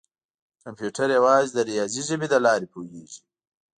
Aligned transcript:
کمپیوټر 0.63 1.07
یوازې 1.17 1.49
د 1.53 1.57
ریاضي 1.69 2.01
ژبې 2.09 2.27
له 2.33 2.39
لارې 2.45 2.67
پوهېږي. 2.73 3.19